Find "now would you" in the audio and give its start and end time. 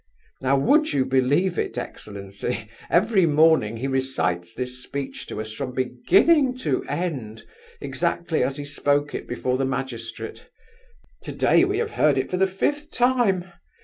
0.41-1.05